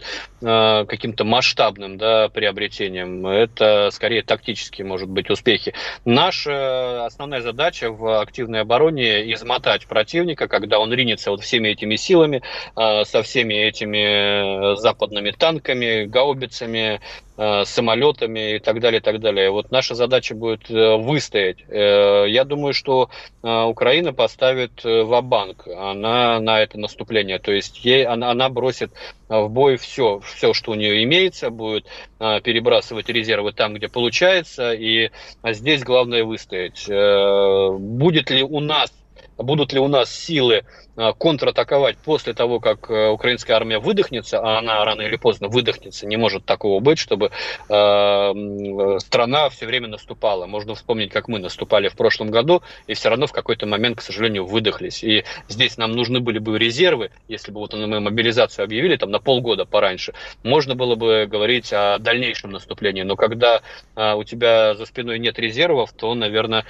[0.54, 3.26] Э, каким-то масштабным да, приобретением.
[3.26, 5.74] Это скорее тактические, может быть, успехи.
[6.04, 12.42] Наша основная задача в активной обороне измотать противника, когда он ринется вот всеми этими силами,
[12.76, 17.00] э, со всеми этими западными танками, гаубицами,
[17.33, 19.50] Э, самолетами и так далее, и так далее.
[19.50, 21.58] Вот наша задача будет э, выстоять.
[21.68, 23.10] Э, я думаю, что
[23.42, 27.38] Украина поставит в банк она на это наступление.
[27.38, 28.90] То есть ей, она, она бросит
[29.28, 31.86] в бой все, все, что у нее имеется, будет
[32.18, 34.72] перебрасывать резервы там, где получается.
[34.72, 35.10] И
[35.44, 36.88] здесь главное выстоять.
[36.88, 38.90] Будет ли у нас
[39.38, 40.64] будут ли у нас силы
[40.96, 46.06] а, контратаковать после того, как э, украинская армия выдохнется, а она рано или поздно выдохнется,
[46.06, 47.32] не может такого быть, чтобы
[47.68, 50.46] э, страна все время наступала.
[50.46, 54.02] Можно вспомнить, как мы наступали в прошлом году, и все равно в какой-то момент, к
[54.02, 55.02] сожалению, выдохлись.
[55.02, 59.18] И здесь нам нужны были бы резервы, если бы вот мы мобилизацию объявили там на
[59.18, 63.02] полгода пораньше, можно было бы говорить о дальнейшем наступлении.
[63.02, 63.62] Но когда
[63.96, 66.64] э, у тебя за спиной нет резервов, то, наверное,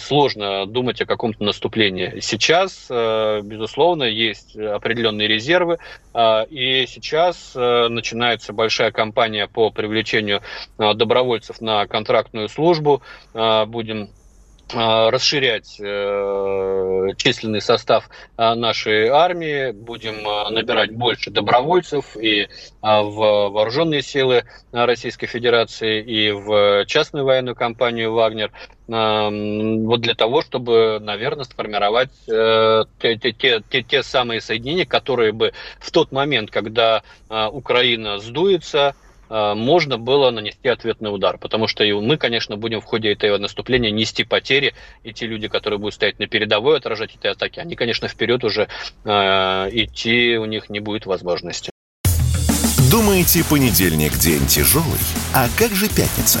[0.00, 1.99] сложно думать о каком-то наступлении.
[2.20, 5.78] Сейчас, э, безусловно, есть определенные резервы,
[6.12, 10.42] а, и сейчас э, начинается большая кампания по привлечению
[10.78, 13.02] добровольцев на контрактную службу.
[13.32, 14.10] Будем
[14.74, 20.22] расширять э, численный состав нашей армии, будем
[20.54, 22.48] набирать больше добровольцев и
[22.80, 23.14] в
[23.50, 28.50] вооруженные силы Российской Федерации, и в частную военную компанию «Вагнер»
[28.90, 35.52] вот для того, чтобы, наверное, сформировать э, те, те, те, те самые соединения, которые бы
[35.78, 41.38] в тот момент, когда э, Украина сдуется, э, можно было нанести ответный удар.
[41.38, 45.48] Потому что и мы, конечно, будем в ходе этого наступления нести потери, и те люди,
[45.48, 48.68] которые будут стоять на передовой, отражать эти атаки, они, конечно, вперед уже
[49.04, 49.10] э,
[49.72, 51.70] идти у них не будет возможности.
[52.90, 54.98] Думаете, понедельник день тяжелый?
[55.32, 56.40] А как же пятница?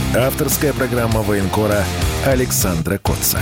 [0.15, 1.85] Авторская программа военкора
[2.25, 3.39] Александра Котца.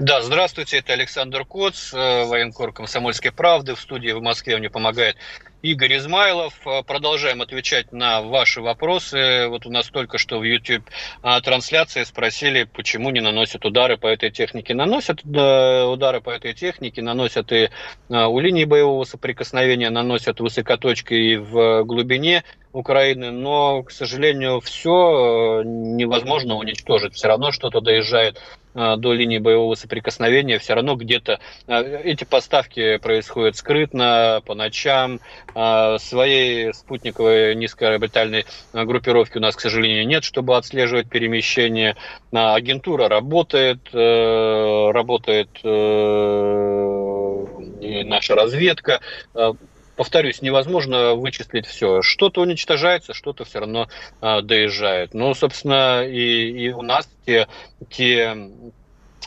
[0.00, 3.76] Да, здравствуйте, это Александр Коц, э, военкор «Комсомольской правды».
[3.76, 5.16] В студии в Москве мне помогает
[5.62, 6.52] Игорь Измайлов.
[6.66, 9.46] Э, продолжаем отвечать на ваши вопросы.
[9.46, 10.82] Вот у нас только что в YouTube
[11.22, 14.74] а, трансляции спросили, почему не наносят удары по этой технике.
[14.74, 17.70] Наносят удары по этой технике, наносят и
[18.10, 22.42] а, у линии боевого соприкосновения, наносят высокоточкой и в глубине
[22.72, 27.14] Украины, но, к сожалению, все э, невозможно уничтожить.
[27.14, 28.42] Все равно что-то доезжает
[28.74, 35.20] до линии боевого соприкосновения, все равно где-то э, эти поставки происходят скрытно, по ночам.
[35.54, 41.96] Своей спутниковой низкоорбитальной группировки у нас, к сожалению, нет, чтобы отслеживать перемещение.
[42.32, 45.48] Агентура работает, работает
[48.04, 49.00] наша разведка
[49.96, 52.02] повторюсь, невозможно вычислить все.
[52.02, 53.88] Что-то уничтожается, что-то все равно
[54.20, 55.14] э, доезжает.
[55.14, 57.48] Ну, собственно, и, и у нас те,
[57.90, 58.36] те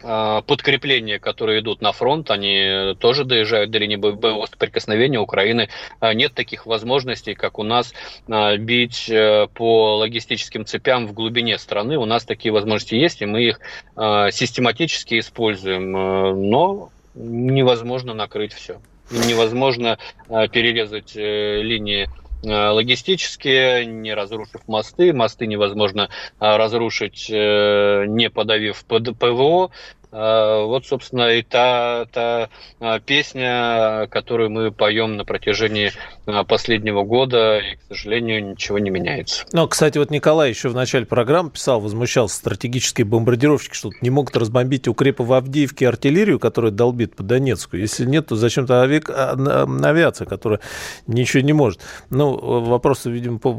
[0.03, 5.69] а, подкрепления, которые идут на фронт, они тоже доезжают до линии боевого соприкосновения Украины.
[5.99, 7.93] А, нет таких возможностей, как у нас,
[8.59, 11.97] бить э, по логистическим цепям в глубине страны.
[11.97, 13.59] У нас такие возможности есть, и мы их
[13.95, 15.95] систематически используем.
[15.95, 18.79] Э, но невозможно накрыть все
[19.11, 19.97] невозможно
[20.29, 22.07] э, перерезать э, линии
[22.43, 25.13] э, логистические, не разрушив мосты.
[25.13, 29.71] Мосты невозможно разрушить, не подавив ПВО.
[30.09, 32.49] А, вот, собственно, и та, та
[32.79, 35.91] а, песня, которую мы поем на протяжении
[36.25, 39.45] а, последнего года, и, к сожалению, ничего не меняется.
[39.51, 44.37] Но, кстати, вот Николай еще в начале программы писал, возмущался, стратегические бомбардировщики что-то не могут
[44.37, 47.75] разбомбить укрепы в Авдеевке артиллерию, которая долбит по Донецку.
[47.75, 49.09] Если нет, то зачем-то авиак...
[49.09, 50.61] авиация, которая
[51.05, 51.81] ничего не может.
[52.09, 53.49] Ну, вопрос, видимо, по...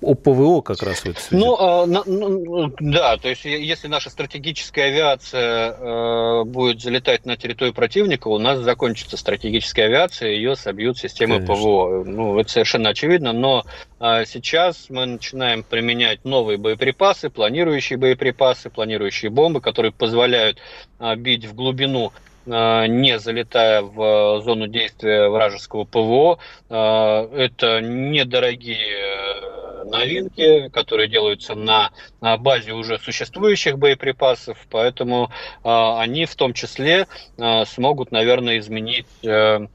[0.00, 1.44] о ПВО как раз в этой связи.
[1.44, 8.28] Ну, ну, да, то есть если наша стратегическая авиация э, будет залетать на территорию противника,
[8.28, 11.54] у нас закончится стратегическая авиация, ее собьют системы Конечно.
[11.54, 12.04] ПВО.
[12.04, 13.64] Ну, это совершенно очевидно, но
[14.00, 20.58] э, сейчас мы начинаем применять новые боеприпасы, планирующие боеприпасы, планирующие бомбы, которые позволяют
[20.98, 22.12] э, бить в глубину
[22.46, 26.38] э, не залетая в зону действия вражеского ПВО.
[26.68, 29.55] Э, это недорогие
[29.90, 35.30] новинки, которые делаются на, базе уже существующих боеприпасов, поэтому
[35.62, 37.06] а, они в том числе
[37.38, 39.66] а, смогут, наверное, изменить э,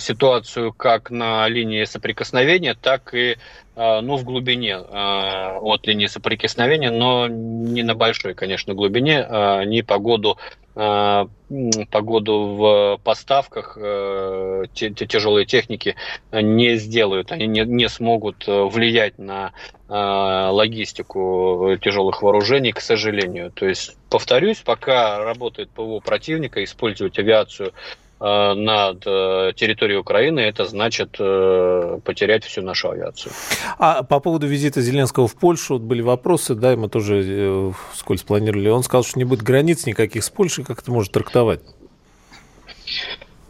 [0.00, 3.36] ситуацию как на линии соприкосновения, так и
[3.74, 9.22] а, ну, в глубине от линии соприкосновения, но не на большой, конечно, глубине.
[9.22, 10.38] Они погоду
[10.76, 11.26] Э,
[11.90, 15.96] погоду в поставках э, тяжелой техники
[16.30, 19.52] не сделают, они не, не смогут э, влиять на
[19.88, 23.52] логистику тяжелых вооружений, к сожалению.
[23.52, 27.72] То есть, повторюсь, пока работает ПВО противника, использовать авиацию Э,
[28.18, 33.32] над э, территорией Украины, это значит э, потерять всю нашу авиацию.
[33.78, 38.68] А по поводу визита Зеленского в Польшу вот были вопросы, да, мы тоже сколь спланировали.
[38.68, 41.60] Он сказал, что не будет границ никаких с Польшей, как это может трактовать?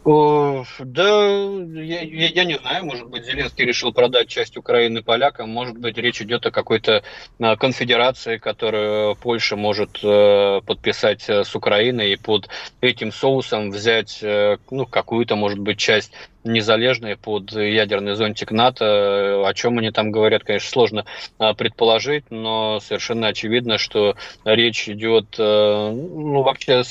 [0.07, 1.35] Да,
[1.81, 6.21] я, я, не знаю, может быть, Зеленский решил продать часть Украины полякам, может быть, речь
[6.21, 7.03] идет о какой-то
[7.41, 12.47] а, конфедерации, которую Польша может э, подписать э, с Украиной и под
[12.79, 16.13] этим соусом взять э, ну, какую-то, может быть, часть
[16.47, 19.47] незалежные под ядерный зонтик НАТО.
[19.47, 21.05] О чем они там говорят, конечно, сложно
[21.37, 26.83] а, предположить, но совершенно очевидно, что речь идет ну, вообще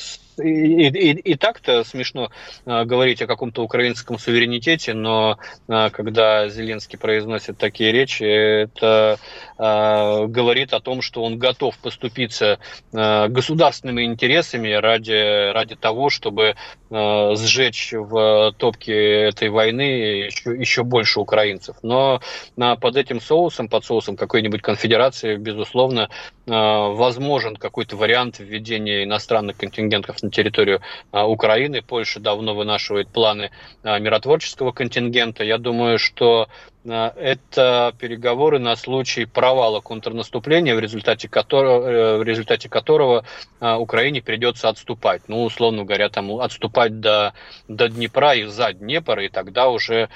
[0.43, 2.31] и, и, и так-то смешно
[2.65, 5.39] э, говорить о каком-то украинском суверенитете, но
[5.69, 9.19] э, когда Зеленский произносит такие речи, это
[9.59, 12.59] э, говорит о том, что он готов поступиться
[12.93, 16.55] э, государственными интересами ради, ради того, чтобы
[16.91, 18.95] э, сжечь в топке
[19.29, 21.77] этой войны еще, еще больше украинцев.
[21.83, 22.21] Но
[22.57, 26.09] э, под этим соусом, под соусом какой-нибудь конфедерации, безусловно,
[26.47, 30.81] э, возможен какой-то вариант введения иностранных контингентов на территорию
[31.13, 31.83] а, Украины.
[31.83, 33.51] Польша давно вынашивает планы
[33.83, 35.45] а, миротворческого контингента.
[35.45, 36.49] Я думаю, что
[36.87, 43.25] это переговоры на случай провала контрнаступления, в результате которого, э, в результате которого
[43.61, 45.23] Украине придется отступать.
[45.29, 47.33] Ну, условно говоря, там отступать до,
[47.69, 50.09] до Днепра и за Днепр, и тогда уже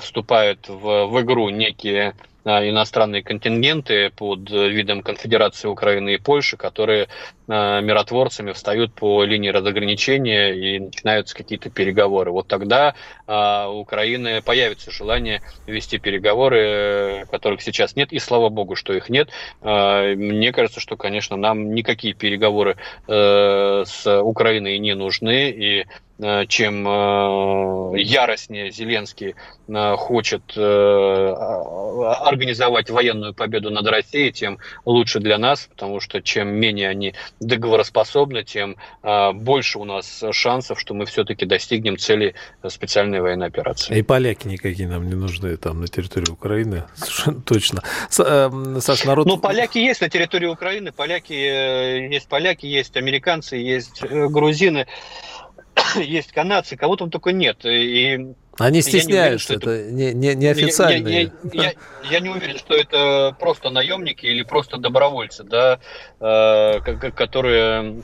[0.00, 2.14] вступают в, в игру некие
[2.46, 7.08] иностранные контингенты под видом Конфедерации Украины и Польши, которые
[7.48, 12.32] миротворцами встают по линии разограничения и начинаются какие-то переговоры.
[12.32, 12.94] Вот тогда
[13.26, 19.30] у Украины появится желание вести переговоры, которых сейчас нет, и слава богу, что их нет.
[19.62, 22.76] Мне кажется, что, конечно, нам никакие переговоры
[23.06, 29.34] с Украиной не нужны, и Э, чем э, яростнее Зеленский
[29.68, 36.88] э, хочет организовать военную победу над Россией, тем лучше для нас, потому что чем менее
[36.88, 42.34] они договороспособны, тем больше у нас шансов, что мы все-таки достигнем цели
[42.66, 43.98] специальной военной операции.
[43.98, 47.82] И поляки никакие нам не нужны там на территории Украины, совершенно точно.
[48.08, 49.26] Саш, народ...
[49.26, 54.86] Ну, поляки есть на территории Украины, поляки есть поляки, есть американцы, есть грузины.
[55.96, 57.64] есть канадцы, кого там только нет.
[57.64, 61.08] И они стесняются, уверен, это, это не, не, не официально.
[61.08, 61.72] Я, я, я,
[62.10, 65.78] я не уверен, что это просто наемники или просто добровольцы, да,
[66.20, 68.02] э, которые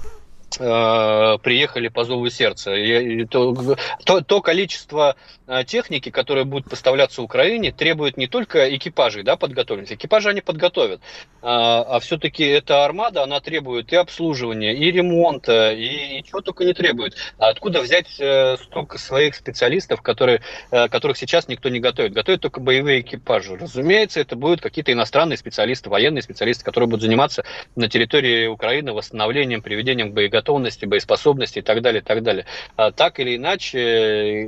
[0.58, 2.74] приехали по зову сердца.
[2.74, 5.16] И, то, то, то количество
[5.52, 9.92] Э, техники, которая будет поставляться Украине, требует не только экипажей да, подготовленных.
[9.92, 11.02] Экипажи они подготовят,
[11.42, 16.64] а, а все-таки эта армада, она требует и обслуживания, и ремонта, и, и чего только
[16.64, 17.16] не требует.
[17.36, 20.40] А откуда взять э, столько своих специалистов, которые,
[20.70, 22.14] э, которых сейчас никто не готовит?
[22.14, 23.56] Готовят только боевые экипажи.
[23.56, 27.44] Разумеется, это будут какие-то иностранные специалисты, военные специалисты, которые будут заниматься
[27.76, 30.41] на территории Украины восстановлением, приведением боеготовности,
[30.86, 32.46] боеспособности и так далее, и так далее.
[32.76, 34.44] А так или иначе,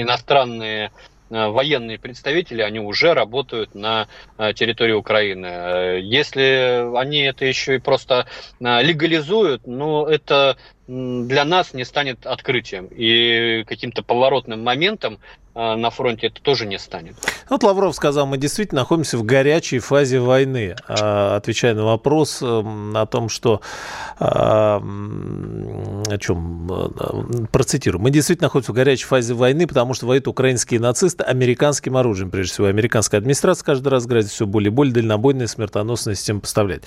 [0.00, 0.90] иностранные
[1.30, 6.00] э, военные представители, они уже работают на э, территории Украины.
[6.02, 8.26] Если они это еще и просто
[8.60, 10.56] легализуют, ну, это
[10.88, 15.18] для нас не станет открытием и каким-то поворотным моментом
[15.54, 17.14] а, на фронте это тоже не станет.
[17.50, 22.96] Вот Лавров сказал, мы действительно находимся в горячей фазе войны, а, отвечая на вопрос эм,
[22.96, 23.60] о том, что
[24.18, 28.00] а, о чем э, процитирую.
[28.00, 32.54] Мы действительно находимся в горячей фазе войны, потому что воюют украинские нацисты американским оружием, прежде
[32.54, 32.68] всего.
[32.68, 36.84] Американская администрация каждый раз говорит все более и более дальнобойные смертоносные системы поставлять.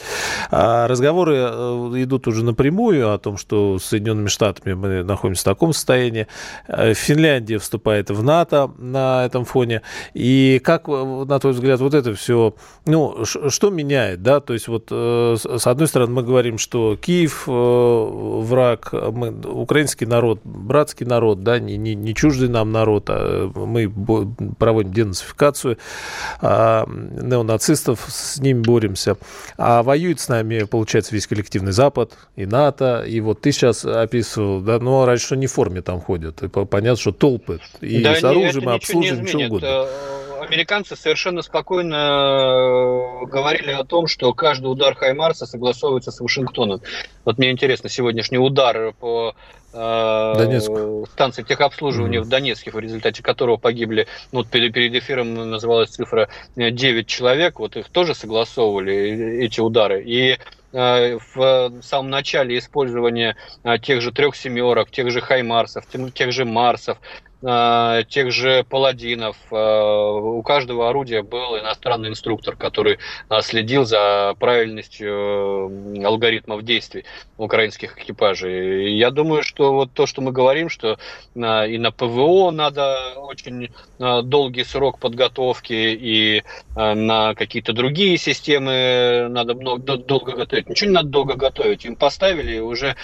[0.49, 6.27] Разговоры э, идут уже напрямую о том, что Соединенными Штатами мы находимся в таком состоянии.
[6.67, 9.81] Э, Финляндия вступает в НАТО на этом фоне.
[10.13, 12.55] И как, э, на твой взгляд, вот это все,
[12.85, 14.39] ну, что меняет, да?
[14.39, 20.39] То есть вот э, с одной стороны мы говорим, что Киев враг, мы, украинский народ,
[20.43, 23.91] братский народ, да, не, не, не чуждый нам народ, а мы
[24.57, 25.77] проводим денацификацию
[26.41, 29.17] а, неонацистов, с ними боремся.
[29.57, 33.03] А воюет с нами, получается, весь коллективный Запад и НАТО.
[33.07, 36.41] И вот ты сейчас сейчас описывал, да, но раньше что не в форме там ходят.
[36.43, 37.59] И понятно, что толпы.
[37.81, 39.65] И да, с оружием, и обслуживаем, что угодно.
[39.65, 39.87] Э,
[40.41, 46.81] американцы совершенно спокойно э, говорили о том, что каждый удар Хаймарса согласовывается с Вашингтоном.
[47.23, 49.35] Вот мне интересно, сегодняшний удар по
[49.73, 51.07] э, Донецку.
[51.11, 52.23] станции техобслуживания mm-hmm.
[52.23, 57.59] в Донецке, в результате которого погибли, ну, вот перед, перед эфиром называлась цифра 9 человек,
[57.59, 60.03] вот их тоже согласовывали, эти удары.
[60.05, 60.37] И
[60.75, 66.97] в самом начале использования э, тех же трех семерок, тех же Хаймарсов, тех же Марсов,
[67.41, 69.37] Э, тех же паладинов.
[69.51, 72.97] Э, у каждого орудия был иностранный инструктор, который
[73.29, 77.05] э, следил за правильностью алгоритмов действий
[77.37, 78.97] украинских экипажей.
[78.97, 80.97] я думаю, что вот то, что мы говорим, что
[81.35, 83.69] и на ПВО надо очень
[83.99, 86.43] долгий срок подготовки, и
[86.75, 90.69] на какие-то другие системы надо много, долго готовить.
[90.69, 91.83] Ничего не надо долго готовить.
[91.83, 92.95] Им поставили, и уже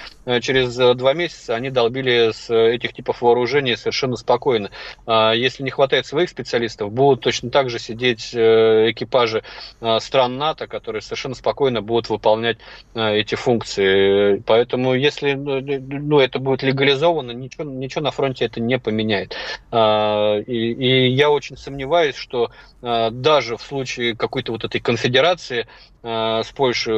[0.41, 4.72] через два месяца они долбили с этих типов вооружений совершенно спокойно.
[5.05, 9.43] А, если не хватает своих специалистов, будут точно так же сидеть э, экипажи
[9.82, 12.57] а, стран НАТО, которые совершенно спокойно будут выполнять
[12.95, 14.41] а, эти функции.
[14.45, 19.36] Поэтому если ну, ну это будет легализовано, ничего, ничего на фронте это не поменяет.
[19.72, 22.51] И, и я очень сомневаюсь, что
[22.82, 25.67] даже в случае какой-то вот этой конфедерации
[26.04, 26.97] с Польшей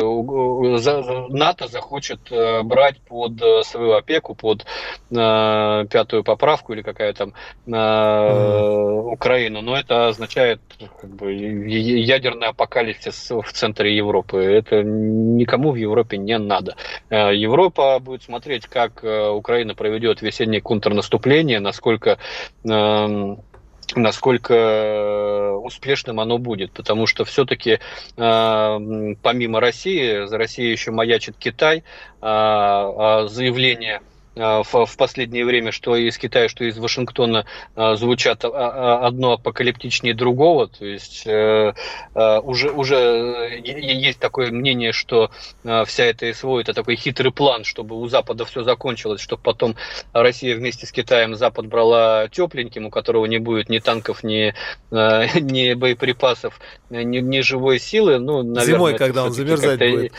[1.30, 4.66] НАТО захочет э, брать под э, свою опеку, под
[5.10, 7.34] пятую поправку или какая там.
[9.14, 10.60] Украину, но это означает
[11.00, 14.38] как бы, ядерный апокалипсис в центре Европы.
[14.38, 16.76] Это никому в Европе не надо.
[17.10, 22.18] Европа будет смотреть, как Украина проведет весеннее контрнаступление, насколько
[22.64, 23.44] эм,
[23.96, 27.80] насколько э, успешным оно будет, потому что все-таки
[28.18, 31.84] э, помимо России, за Россией еще маячит Китай,
[32.22, 34.02] а заявление
[34.36, 40.68] в, в последнее время, что из Китая, что из Вашингтона звучат одно апокалиптичнее другого.
[40.68, 45.32] То есть уже, уже есть такое мнение, что
[45.86, 49.76] вся эта СВО это такой хитрый план, чтобы у Запада все закончилось, чтобы потом
[50.14, 54.54] Россия вместе с Китаем Запад брала тепленьким, у которого не будет ни танков, ни,
[54.92, 56.60] ни боеприпасов,
[56.90, 58.20] ни, ни живой силы.
[58.20, 60.14] Ну, наверное, Зимой, когда он замерзать будет.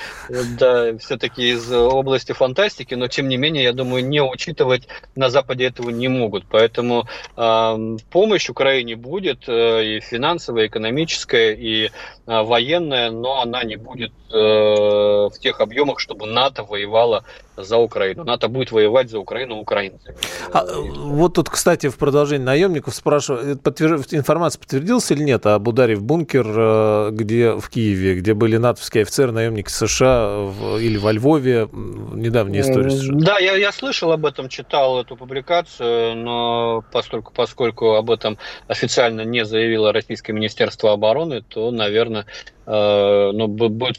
[0.59, 5.65] Да, все-таки из области фантастики, но тем не менее, я думаю, не учитывать на Западе
[5.65, 6.45] этого не могут.
[6.49, 11.91] Поэтому э, помощь Украине будет э, и финансовая, и экономическая, и э,
[12.27, 17.25] военная, но она не будет э, в тех объемах, чтобы НАТО воевала
[17.57, 18.25] за Украину.
[18.25, 20.17] НАТО будет воевать за Украину украинцами.
[20.53, 24.01] А, вот тут, кстати, в продолжении наемников спрашиваю, подтвер...
[24.11, 29.03] информация подтвердилась или нет об ударе в бункер, э, где в Киеве, где были натовские
[29.03, 30.79] офицеры, наемники США в...
[30.79, 31.69] или во Львове?
[31.73, 32.91] Недавняя история.
[33.13, 38.39] Да, я, я слышал об этом, читал эту публикацию, но поскольку, поскольку об этом
[38.69, 42.27] официально не заявило Российское Министерство обороны, то, наверное,
[42.67, 43.99] Э, но будет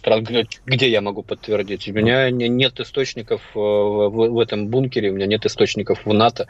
[0.66, 1.88] где я могу подтвердить.
[1.88, 6.48] У меня нет источников э, в этом бункере, у меня нет источников в НАТО.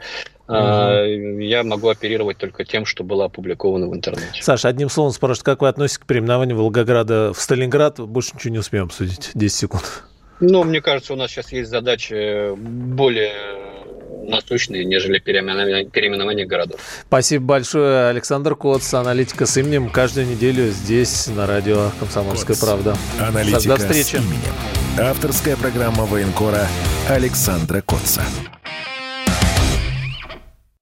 [0.48, 1.40] Угу.
[1.40, 4.42] Я могу оперировать только тем, что было опубликовано в интернете.
[4.42, 7.98] Саша, одним словом спрашивают, как вы относитесь к переименованию Волгограда в Сталинград?
[7.98, 9.30] Больше ничего не успеем обсудить.
[9.34, 10.04] 10 секунд.
[10.40, 13.32] Ну, мне кажется, у нас сейчас есть задачи более
[14.28, 16.80] насущные, нежели переименование, переименование городов.
[17.06, 18.08] Спасибо большое.
[18.08, 19.90] Александр Коц, аналитика с именем.
[19.90, 22.64] Каждую неделю здесь, на радио «Комсомольская Коц.
[22.64, 22.96] правда».
[23.20, 24.04] Аналитика До встречи.
[24.04, 24.85] с именем.
[24.98, 26.66] Авторская программа военкора
[27.10, 28.22] Александра Котца.